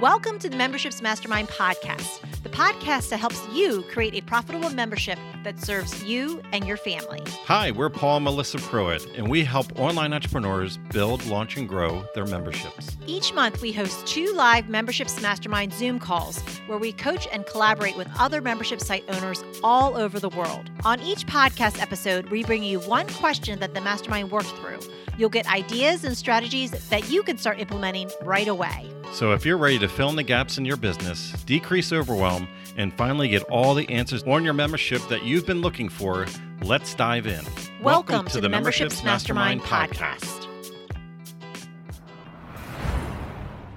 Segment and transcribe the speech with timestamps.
[0.00, 5.18] Welcome to the Memberships Mastermind podcast, the podcast that helps you create a profitable membership
[5.42, 7.20] that serves you and your family.
[7.46, 12.04] Hi, we're Paul and Melissa Pruitt, and we help online entrepreneurs build, launch, and grow
[12.14, 12.96] their memberships.
[13.08, 17.96] Each month, we host two live Memberships Mastermind Zoom calls where we coach and collaborate
[17.96, 20.70] with other membership site owners all over the world.
[20.84, 24.78] On each podcast episode, we bring you one question that the mastermind worked through.
[25.18, 28.88] You'll get ideas and strategies that you can start implementing right away.
[29.10, 32.46] So, if you're ready to fill in the gaps in your business, decrease overwhelm,
[32.76, 36.26] and finally get all the answers on your membership that you've been looking for,
[36.62, 37.44] let's dive in.
[37.82, 40.46] Welcome, Welcome to, to, the Memberships, Mastermind, Mastermind podcast.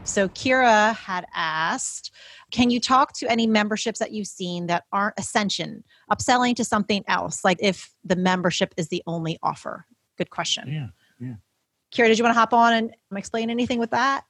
[0.04, 2.12] So, Kira had asked,
[2.52, 7.04] can you talk to any memberships that you've seen that aren't Ascension, upselling to something
[7.08, 9.86] else, like if the membership is the only offer?
[10.18, 10.72] Good question.
[10.72, 10.88] Yeah,
[11.20, 11.36] yeah.
[11.94, 14.24] Kira, did you want to hop on and explain anything with that?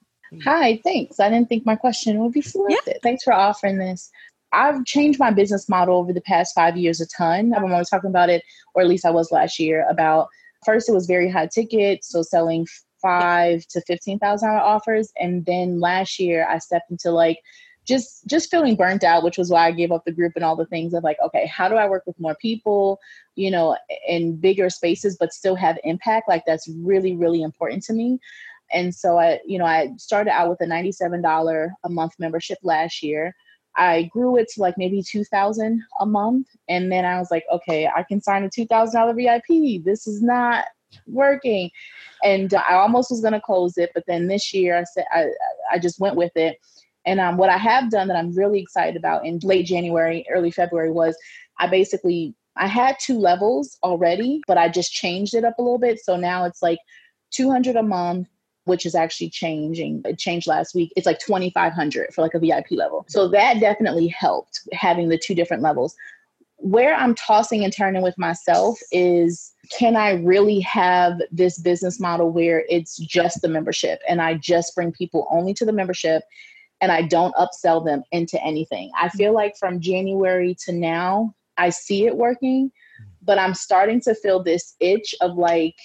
[0.44, 1.20] Hi, thanks.
[1.20, 2.82] I didn't think my question would be selected.
[2.88, 2.94] Yeah.
[3.04, 4.10] Thanks for offering this.
[4.54, 7.54] I've changed my business model over the past five years a ton.
[7.54, 8.44] I'm always talking about it,
[8.74, 10.28] or at least I was last year, about
[10.66, 12.68] first it was very high ticket, so selling
[13.02, 15.12] five to fifteen thousand dollar offers.
[15.20, 17.40] And then last year I stepped into like
[17.86, 20.56] just just feeling burnt out, which was why I gave up the group and all
[20.56, 23.00] the things of like, okay, how do I work with more people,
[23.36, 23.76] you know,
[24.08, 26.30] in bigger spaces, but still have impact?
[26.30, 28.20] Like that's really, really important to me.
[28.74, 33.04] And so I, you know, I started out with a $97 a month membership last
[33.04, 33.36] year.
[33.78, 36.48] I grew it to like maybe 2000 a month.
[36.68, 39.84] And then I was like, okay, I can sign a $2,000 VIP.
[39.84, 40.66] This is not
[41.08, 41.72] working.
[42.24, 43.92] And I almost was going to close it.
[43.94, 45.28] But then this year I said, I,
[45.72, 46.58] I just went with it.
[47.06, 50.52] And um, what I have done that I'm really excited about in late January, early
[50.52, 51.18] February was
[51.60, 55.80] I basically I had two levels already, but I just changed it up a little
[55.80, 56.00] bit.
[56.00, 56.80] So now it's like
[57.32, 58.28] 200 a month,
[58.66, 60.02] which is actually changing.
[60.06, 60.92] It changed last week.
[60.96, 63.06] It's like 2500 for like a VIP level.
[63.08, 65.96] So that definitely helped having the two different levels.
[66.58, 72.32] Where I'm tossing and turning with myself is can I really have this business model
[72.32, 76.22] where it's just the membership and I just bring people only to the membership
[76.82, 78.92] and I don't upsell them into anything?
[79.00, 82.72] I feel like from January to now, I see it working,
[83.22, 85.76] but I'm starting to feel this itch of like,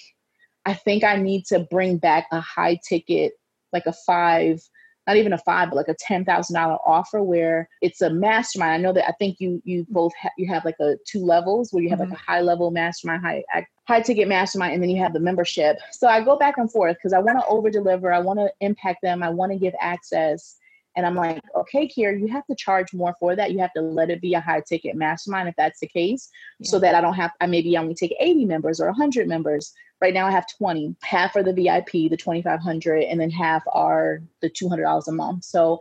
[0.65, 3.33] I think I need to bring back a high ticket,
[3.71, 4.59] like a five,
[5.07, 8.73] not even a five, but like a ten thousand dollar offer where it's a mastermind.
[8.73, 11.71] I know that I think you you both ha- you have like a two levels
[11.71, 12.11] where you have mm-hmm.
[12.11, 13.43] like a high level mastermind, high
[13.87, 15.77] high ticket mastermind, and then you have the membership.
[15.91, 18.51] So I go back and forth because I want to over deliver, I want to
[18.59, 20.57] impact them, I want to give access,
[20.97, 23.51] and I'm like, okay, Kier, you have to charge more for that.
[23.51, 26.71] You have to let it be a high ticket mastermind if that's the case, yeah.
[26.71, 29.73] so that I don't have, I maybe only take 80 members or 100 members.
[30.01, 30.95] Right now I have 20.
[31.03, 35.43] Half are the VIP, the 2500, and then half are the $200 a month.
[35.43, 35.79] So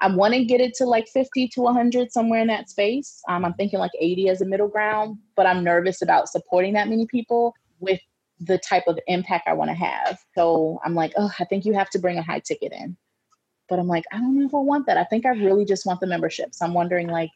[0.00, 3.20] I want to get it to like 50 to 100, somewhere in that space.
[3.28, 6.88] Um, I'm thinking like 80 as a middle ground, but I'm nervous about supporting that
[6.88, 8.00] many people with
[8.38, 10.20] the type of impact I want to have.
[10.36, 12.96] So I'm like, oh, I think you have to bring a high ticket in.
[13.72, 14.98] But I'm like, I don't know if I want that.
[14.98, 16.54] I think I really just want the membership.
[16.54, 17.30] So I'm wondering like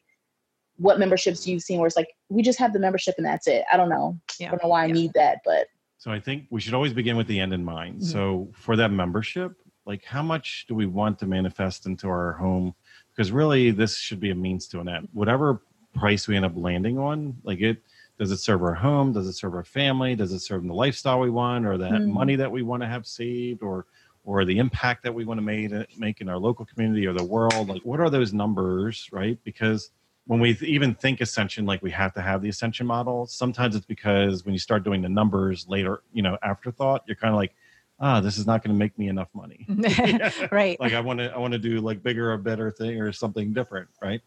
[0.77, 3.65] what memberships you've seen where it's like we just have the membership and that's it.
[3.73, 4.21] I don't know.
[4.39, 4.49] Yeah.
[4.49, 7.17] I don't know why I need that, but so I think we should always begin
[7.17, 8.03] with the end in mind.
[8.03, 8.11] Mm-hmm.
[8.13, 9.53] So for that membership,
[9.87, 12.75] like how much do we want to manifest into our home?
[13.09, 15.09] Because really this should be a means to an end.
[15.15, 15.63] Whatever
[15.95, 17.79] price we end up landing on, like it
[18.19, 19.15] does it serve our home?
[19.15, 20.15] Does it serve our family?
[20.15, 22.13] Does it serve the lifestyle we want or that mm-hmm.
[22.13, 23.87] money that we want to have saved or
[24.27, 27.25] or the impact that we want to make, make in our local community or the
[27.25, 29.39] world like what are those numbers right?
[29.45, 29.91] Because
[30.27, 33.87] when we even think ascension like we have to have the ascension model sometimes it's
[33.87, 37.55] because when you start doing the numbers later you know afterthought you're kind of like
[38.01, 39.65] ah this is not going to make me enough money.
[40.51, 40.79] Right.
[40.81, 43.53] Like i want to i want to do like bigger or better thing or something
[43.53, 44.21] different right?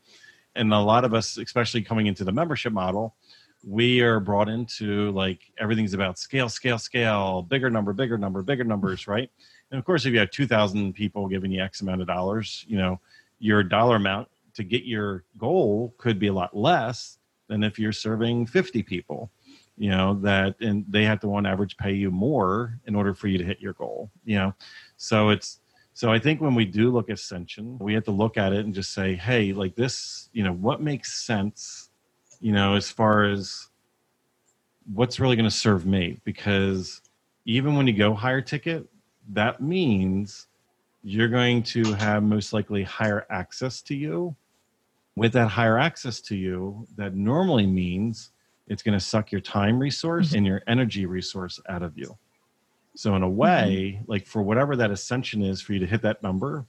[0.55, 3.15] And a lot of us especially coming into the membership model
[3.63, 8.63] we are brought into like everything's about scale scale scale bigger number bigger number bigger
[8.63, 9.29] numbers right
[9.71, 12.77] and of course, if you have 2,000 people giving you X amount of dollars, you
[12.77, 12.99] know,
[13.39, 17.91] your dollar amount to get your goal could be a lot less than if you're
[17.91, 19.31] serving 50 people,
[19.77, 23.27] you know, that, and they have to on average pay you more in order for
[23.27, 24.53] you to hit your goal, you know.
[24.97, 25.59] So it's,
[25.93, 28.65] so I think when we do look at ascension, we have to look at it
[28.65, 31.89] and just say, hey, like this, you know, what makes sense,
[32.39, 33.67] you know, as far as
[34.93, 36.19] what's really going to serve me?
[36.23, 37.01] Because
[37.45, 38.87] even when you go higher ticket,
[39.29, 40.47] that means
[41.03, 44.35] you're going to have most likely higher access to you.
[45.15, 48.31] With that higher access to you, that normally means
[48.67, 52.17] it's going to suck your time resource and your energy resource out of you.
[52.95, 54.11] So, in a way, mm-hmm.
[54.11, 56.65] like for whatever that ascension is for you to hit that number,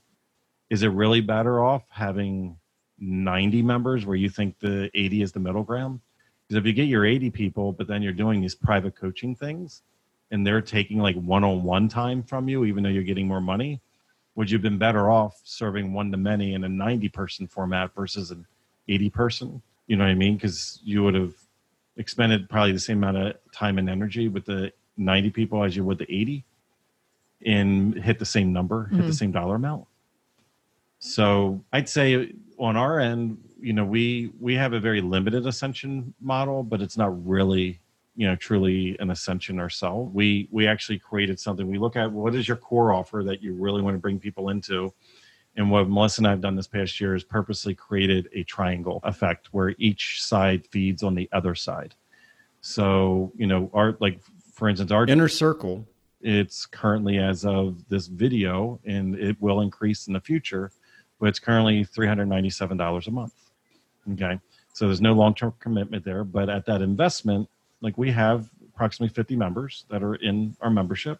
[0.69, 2.57] is it really better off having
[2.99, 5.99] 90 members where you think the 80 is the middle ground
[6.47, 9.81] because if you get your 80 people but then you're doing these private coaching things
[10.31, 13.79] and they're taking like one-on-one time from you even though you're getting more money
[14.35, 17.93] would you have been better off serving one to many in a 90 person format
[17.93, 18.45] versus an
[18.87, 20.35] 80 person you know what i mean?
[20.35, 21.33] Because you would have
[21.97, 25.83] expended probably the same amount of time and energy with the 90 people as you
[25.83, 26.43] would the 80
[27.45, 29.07] and hit the same number hit Mhm.
[29.07, 29.85] the same dollar amount.
[30.99, 36.13] So i'd say on our end you know we we have a very limited ascension
[36.21, 37.79] model but it's not really
[38.15, 40.13] you know truly an ascension ourselves.
[40.13, 41.67] We we actually created something.
[41.67, 44.49] We look at what is your core offer that you really want to bring people
[44.49, 44.93] into.
[45.57, 49.01] And what melissa and i have done this past year is purposely created a triangle
[49.03, 51.95] effect where each side feeds on the other side.
[52.61, 54.19] So you know our like
[54.53, 55.87] for instance our Inner circle.
[56.21, 60.71] it's currently as of this video and it will increase in the future
[61.19, 63.33] but it's currently $397 a month.
[64.13, 64.39] Okay?
[64.73, 67.47] So there's no long-term commitment there but at that investment
[67.81, 71.19] like we have approximately 50 members that are in our membership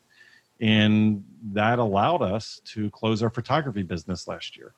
[0.59, 4.73] and that allowed us to close our photography business last year.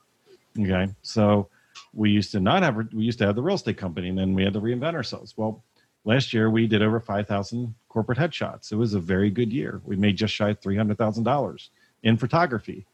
[0.58, 1.48] Okay so
[1.92, 4.34] we used to not have we used to have the real estate company and then
[4.34, 5.34] we had to reinvent ourselves.
[5.36, 5.62] Well
[6.04, 8.72] last year we did over 5000 corporate headshots.
[8.72, 9.80] It was a very good year.
[9.84, 11.68] We made just shy of $300000
[12.02, 12.86] in photography.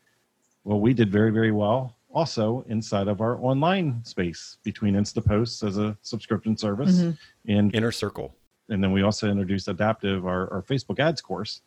[0.65, 5.79] Well we did very very well also inside of our online space between instaposts as
[5.79, 7.19] a subscription service Mhm.
[7.47, 8.35] and Inner circle.
[8.71, 11.61] And then we also introduced adaptive our, our facebook ads course.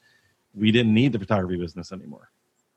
[0.56, 2.32] We didn't need the photography business anymore.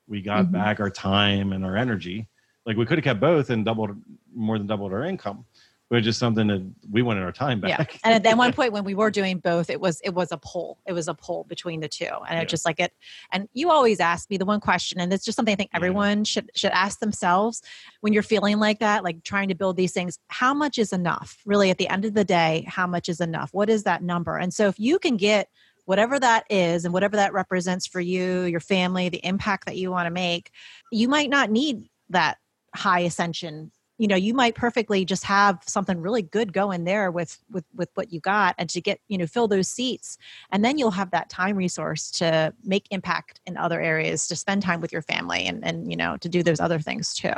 [0.08, 0.52] We got Mhm.
[0.52, 2.28] back our time and our energy.
[2.64, 3.96] Like we could have kept both and doubled
[4.34, 5.44] more than doubled our income
[5.88, 7.92] but just something that we wanted our time back.
[7.92, 7.98] Yeah.
[8.04, 10.36] And at that one point when we were doing both, it was it was a
[10.36, 10.78] pull.
[10.86, 12.04] It was a pull between the two.
[12.04, 12.40] And Yeah.
[12.42, 12.92] it just like it
[13.30, 15.76] and you always ask me the one question, and it's just something I think Yeah.
[15.78, 17.62] everyone should should ask themselves
[18.00, 21.38] when you're feeling like that, like trying to build these things, how much is enough?
[21.46, 23.50] Really at the end of the day, how much is enough?
[23.52, 24.36] What is that number?
[24.36, 25.48] And so if you can get
[25.84, 29.92] whatever that is and whatever that represents for you, your family, the impact that you
[29.92, 30.50] want to make,
[30.90, 32.38] you might not need that
[32.74, 37.38] high ascension you know you might perfectly just have something really good going there with
[37.50, 40.18] with with what you got and to get you know fill those seats.
[40.50, 44.62] And then you'll have that time resource to make impact in other areas to spend
[44.62, 47.32] time with your family and and you know to do those other things too.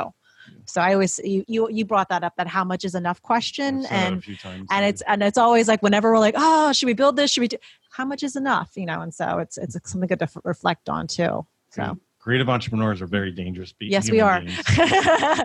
[0.64, 3.80] So i always you you, you brought that up that how much is enough question
[3.80, 6.34] I've said that a and times and it's and it's always like whenever we're like
[6.36, 7.32] oh should we build this?
[7.32, 7.58] Should we do
[7.90, 8.72] how much is enough?
[8.74, 11.46] You know and so it's it's something good to f- reflect on too.
[11.70, 14.42] So creative entrepreneurs are very dangerous be- yes we are.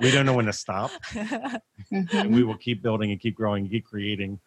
[0.02, 0.92] we don't know when to stop.
[1.92, 2.14] Mhm.
[2.14, 4.40] and we will keep building and keep growing and keep creating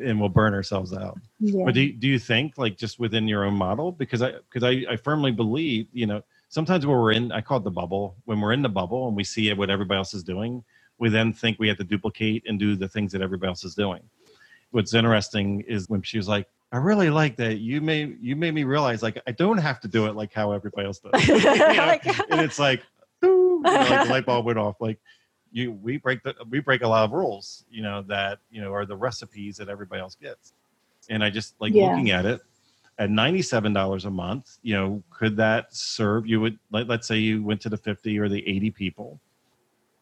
[0.00, 1.18] and we'll burn ourselves out.
[1.38, 1.64] Yeah.
[1.64, 3.92] but do, you- do you think like just within your own model?
[3.92, 7.58] Because i because I, I firmly believe you know sometimes when we're in i call
[7.58, 10.22] it the bubble when we're in the bubble and we see what everybody else is
[10.24, 10.64] doing
[10.98, 13.74] we then think we have to duplicate and do the things that everybody else is
[13.76, 14.02] doing.
[14.72, 18.52] What's interesting is when she was like i really like that you made you made
[18.54, 21.38] me realize like i don't have to do it like how everybody else does You
[21.42, 21.66] know?
[21.76, 22.82] Like- and it's like,
[23.22, 24.80] you know, like the light bulb went off.
[24.80, 24.98] Like
[25.50, 28.72] you, we break the we break a lot of rules, you know, that you know
[28.72, 30.52] are the recipes that everybody else gets.
[31.10, 31.88] And I just like Yeah.
[31.90, 32.40] looking at it
[32.98, 34.58] at ninety seven dollars a month.
[34.62, 36.40] You know, could that serve you?
[36.40, 39.18] Would like let's say you went to the fifty or the eighty people,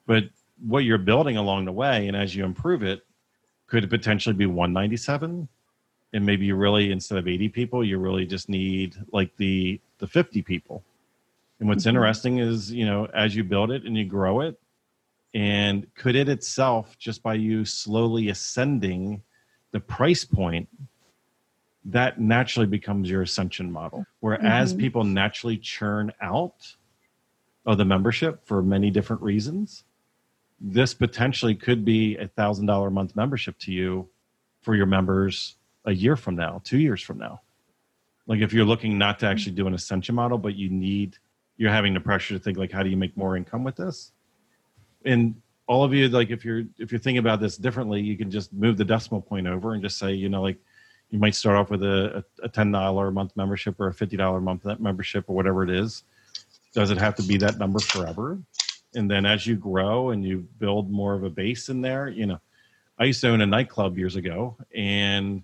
[0.06, 0.24] but
[0.66, 3.06] what you're building along the way, and as you improve it,
[3.68, 5.48] could it potentially be one ninety seven?
[6.16, 10.06] And maybe you really instead of eighty people, you really just need like the the
[10.06, 10.82] fifty people.
[11.60, 11.88] And what's Mhm.
[11.90, 14.58] interesting is, you know, as you build it and you grow it,
[15.34, 19.22] and could it itself, just by you slowly ascending
[19.72, 20.70] the price point,
[21.84, 24.06] that naturally becomes your ascension model.
[24.20, 24.78] Whereas Mhm.
[24.78, 26.76] people naturally churn out
[27.66, 29.84] of the membership for many different reasons,
[30.58, 34.08] this potentially could be a thousand dollar a month membership to you
[34.62, 35.56] for your members
[35.86, 37.40] a year from now, two years from now.
[38.26, 41.16] Like if you're looking not to actually do an ascension model, but you need
[41.56, 44.12] you're having the pressure to think like how do you make more income with this?
[45.04, 48.30] And all of you like if you're if you're thinking about this differently, you can
[48.30, 50.58] just move the decimal point over and just say, you know, like
[51.10, 54.16] you might start off with a, a ten dollar a month membership or a fifty
[54.16, 56.02] dollar a month membership or whatever it is.
[56.74, 58.38] Does it have to be that number forever?
[58.94, 62.26] And then as you grow and you build more of a base in there, you
[62.26, 62.40] know,
[62.98, 65.42] I used to own a nightclub years ago, and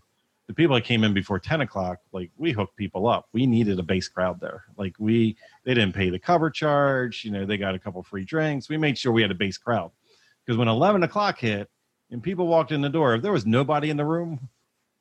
[0.53, 3.29] the people that came in before 10 o'clock, like we hooked people up.
[3.33, 4.65] We needed a base crowd there.
[4.77, 7.25] Like we, they didn't pay the cover charge.
[7.25, 8.69] You know, they got a couple free drinks.
[8.69, 9.91] We made sure we had a base crowd
[10.45, 11.71] because when 11 o'clock hit
[12.11, 14.49] and people walked in the door, if there was nobody in the room,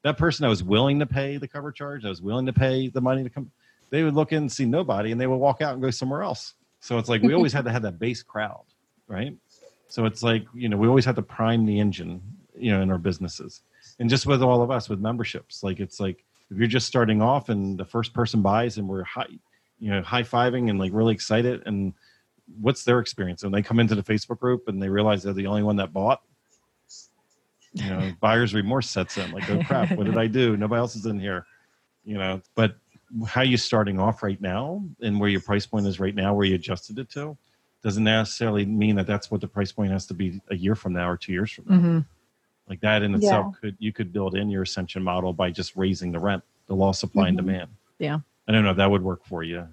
[0.03, 2.87] that person that was willing to pay the cover charge, that was willing to pay
[2.87, 3.51] the money to come,
[3.89, 6.23] they would look in and see nobody and they would walk out and go somewhere
[6.23, 6.53] else.
[6.79, 8.63] So it's like we always had to have that base crowd
[9.11, 9.35] right?
[9.89, 12.21] So it's like, you know, we always had to prime the engine,
[12.57, 13.61] you know, in our businesses.
[14.01, 17.21] And just with all of us with memberships, like it's like if you're just starting
[17.21, 19.27] off and the first person buys and we're high,
[19.79, 21.93] you know, high fiving and like really excited and
[22.59, 25.45] what's their experience when they come into the Facebook group and they realize they're the
[25.45, 26.23] only one that bought?
[27.73, 29.31] You know, buyer's remorse sets in.
[29.31, 30.57] Like, oh crap, what did I do?
[30.57, 31.45] Nobody else is in here.
[32.03, 32.77] You know, but
[33.27, 36.47] how you starting off right now and where your price point is right now, where
[36.47, 37.37] you adjusted it to,
[37.83, 40.93] doesn't necessarily mean that that's what the price point has to be a year from
[40.93, 41.75] now or two years from now.
[41.75, 41.99] Mm-hmm.
[42.69, 46.11] Like that in itself could you could build in your ascension model by just raising
[46.11, 47.45] the rent, the law supply and Mhm.
[47.45, 47.69] demand.
[47.99, 48.19] Yeah.
[48.47, 49.67] I don't know if that would work for you.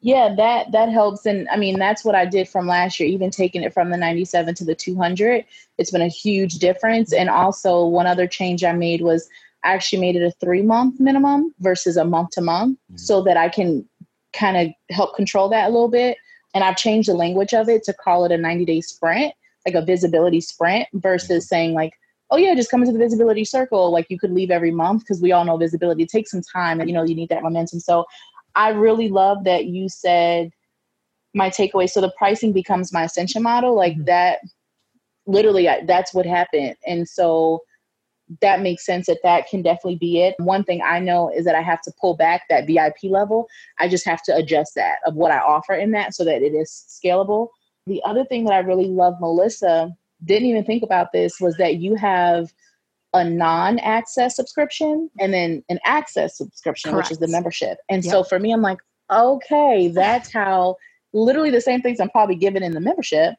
[0.00, 3.08] Yeah, that that helps, and I mean that's what I did from last year.
[3.08, 5.44] Even taking it from the 97 to the 200,
[5.78, 7.12] it's been a huge difference.
[7.12, 9.28] And also, one other change I made was
[9.62, 12.98] I actually made it a three month minimum versus a month to month, Mhm.
[12.98, 13.88] so that I can
[14.32, 16.16] kind of help control that a little bit.
[16.54, 19.34] And I've changed the language of it to call it a 90 day sprint,
[19.66, 21.92] like a visibility sprint, versus saying like,
[22.30, 23.90] oh yeah, just come into the visibility circle.
[23.92, 26.88] Like you could leave every month because we all know visibility takes some time, and
[26.88, 27.80] you know you need that momentum.
[27.80, 28.04] So
[28.54, 30.50] I really love that you said
[31.34, 31.88] my takeaway.
[31.88, 33.74] So the pricing becomes my ascension model.
[33.74, 34.06] Like Mhm.
[34.06, 34.40] that,
[35.26, 36.76] literally, I- that's what happened.
[36.86, 37.62] And so
[38.40, 40.34] that makes sense that that can definitely be it.
[40.38, 43.46] One thing I know is that I have to pull back that VIP level.
[43.78, 46.54] I just have to adjust that of what I offer in that so that it
[46.54, 47.48] is scalable.
[47.86, 49.90] The other thing that I really love, Melissa,
[50.24, 52.48] didn't even think about this was that you have
[53.14, 57.78] a non-access subscription and then an access subscription which is the membership.
[57.88, 58.78] And so for me i'm like
[59.12, 60.76] okay that's how
[61.12, 63.34] literally the same things i'm probably given in the membership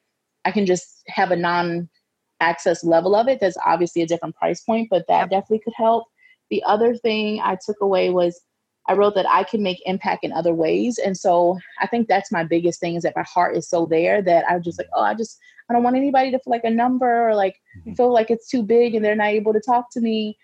[0.45, 3.39] i can just have a non-access level of it.
[3.41, 5.29] That's obviously a different price point but that Yep.
[5.31, 6.05] definitely could help.
[6.49, 8.41] The other thing i took away was
[8.87, 10.97] i wrote that i can make impact in other ways.
[10.97, 14.21] And so i think that's my biggest thing is that my heart is so there
[14.21, 16.69] that i'm just like oh i just i don't want anybody to feel like a
[16.69, 17.95] number or like Mhm.
[17.97, 20.37] feel like it's too big and they're not able to talk to me.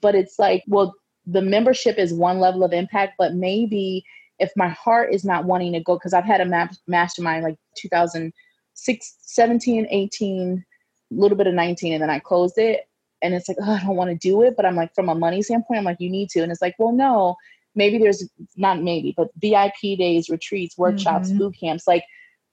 [0.00, 0.94] But it's like well
[1.26, 4.04] the membership is one level of impact but maybe
[4.38, 7.56] if my heart is not wanting to go because i've had a map, mastermind like
[7.76, 10.64] 2006 17 18
[11.12, 12.80] a little bit of 19 and then i closed it.
[13.22, 14.54] And it's like oh, i don't want to do it.
[14.56, 16.40] But i'm like from a money standpoint i'm like you need to.
[16.40, 17.36] And it's like well no
[17.74, 21.38] maybe there's not maybe but vip days retreats workshops Mhm.
[21.38, 22.04] boot camps like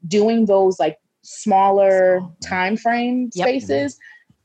[0.08, 3.48] doing those like smaller Small, time frame Yep.
[3.48, 3.98] spaces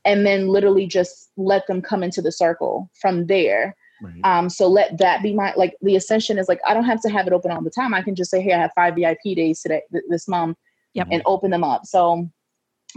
[0.05, 4.19] and then literally just let them come into the circle from there Right.
[4.25, 7.09] um, so let that be my like the ascension is like I don't have to
[7.09, 7.93] have it open all the time.
[7.93, 10.57] I can just say, hey, I have five VIP days today th- this month,
[10.93, 11.07] Yep.
[11.11, 11.85] and open them up.
[11.85, 12.29] So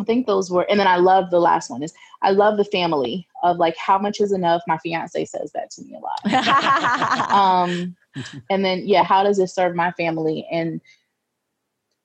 [0.00, 2.64] I think those were, and then I love the last one is I love the
[2.64, 4.62] family of like how much is enough.
[4.66, 7.30] My fiance says that to me a lot.
[7.30, 7.96] um,
[8.50, 10.46] and then yeah, how does it serve my family?
[10.50, 10.80] And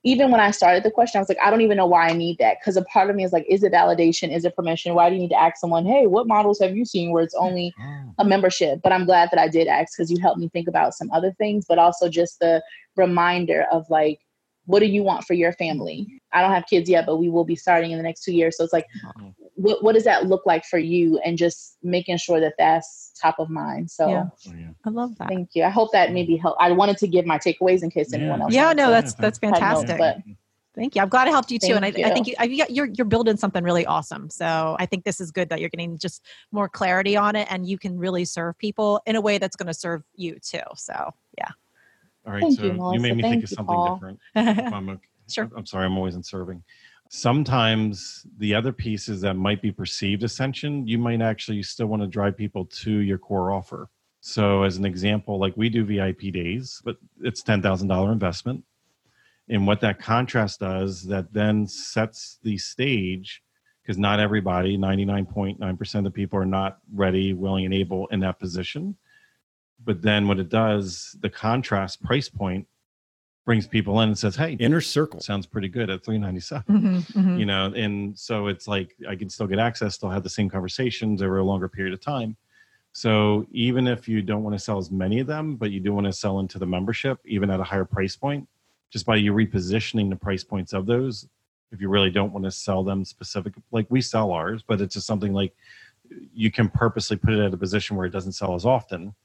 [0.04, 2.14] even when I started the question, I was like, I don't even know why I
[2.14, 4.36] need that because a part of me is like, is it validation?
[4.36, 4.96] Is it permission?
[4.96, 7.36] Why do you need to ask someone, hey, what models have you seen where it's
[7.36, 10.50] only Oh, a membership, but I'm glad that I did ask because you helped me
[10.50, 12.64] think about some other things, but also just the
[12.96, 14.20] reminder of like,
[14.66, 16.22] what do you want for your family?
[16.34, 18.58] I don't have kids yet, but we will be starting in the next two years.
[18.58, 19.34] So it's like, oh.
[19.56, 21.20] what, what does that look like for you?
[21.26, 23.92] And just making sure that that's top of mind.
[23.92, 24.26] So Yeah.
[24.48, 24.70] Oh, yeah.
[24.86, 25.28] I love that.
[25.28, 25.64] thank you.
[25.64, 26.56] I hope that maybe help.
[26.60, 28.54] I wanted to give my takeaways in case anyone else.
[28.54, 29.98] Yeah, no, that's that's Had no, fantastic.
[29.98, 30.18] but-
[30.74, 31.02] Thank you.
[31.02, 32.36] I'm glad I helped you too, and I, Thank I think you.
[32.40, 34.30] you, I, you're you're building something really awesome.
[34.30, 37.68] So I think this is good that you're getting just more clarity on it, and
[37.68, 40.62] you can really serve people in a way that's going to serve you too.
[40.76, 41.50] So yeah,
[42.26, 42.42] All right.
[42.42, 43.94] Thank so you, you, made me Thank think of something Paul.
[43.94, 44.20] different.
[44.74, 45.00] I'm, okay.
[45.30, 45.50] Sure.
[45.56, 46.64] I'm sorry, I'm always in serving.
[47.10, 52.08] Sometimes the other pieces that might be perceived ascension, you might actually still want to
[52.08, 53.90] drive people to your core offer.
[54.22, 58.64] So, as an example, like we do VIP days, but it's ten thousand dollar investment.
[59.50, 63.42] And what that contrast does, that then sets the stage,
[63.82, 67.66] because not everybody, ninety nine point nine percent of the people are not ready, willing,
[67.66, 68.96] and able in that position.
[69.84, 72.68] But then what it does, the contrast price point
[73.46, 75.20] brings people in and says, "Hey, Inner circle.
[75.20, 77.40] sounds pretty good at 397 Mhm, mhm.
[77.40, 80.48] you know and so it's like i can still get access still have the same
[80.48, 82.36] conversations over a longer period of time
[82.94, 85.92] so even if you don't want to sell as many of them but you do
[85.92, 88.48] want to sell into the membership even at a higher price point
[88.92, 91.28] just by you repositioning the price points of those
[91.72, 94.94] if you really don't want to sell them specific like we sell ours but it's
[94.94, 95.54] just something like
[96.34, 99.16] you can purposely put it at a position where it doesn't sell as often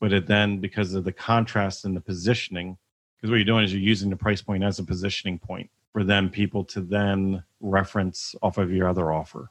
[0.00, 2.76] but it then because of the contrast and the positioning
[3.16, 6.04] because what you're doing is you're using the price point as a positioning point for
[6.04, 9.50] them people to then reference off of your other offer.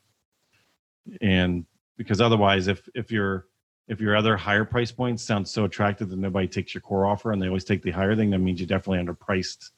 [1.21, 1.65] And
[1.97, 3.47] because otherwise if if your
[3.87, 7.31] if your other higher price points sound so attractive that nobody takes your core offer
[7.31, 9.71] and they always take the higher thing that means you're definitely underpriced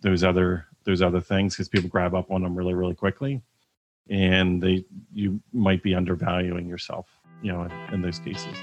[0.00, 3.42] those other those other things because people grab up on them really really quickly.
[4.08, 7.08] And they you might be undervaluing yourself
[7.42, 8.56] you know in, in those cases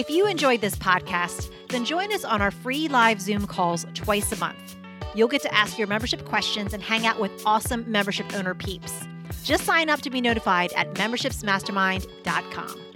[0.00, 4.32] if you enjoyed this podcast then join us on our free live zoom calls twice
[4.32, 4.76] a month.
[5.14, 9.06] You'll get to ask your membership questions and hang out with awesome membership owner peeps.
[9.44, 12.89] Just sign up to be notified at membershipsmastermind.com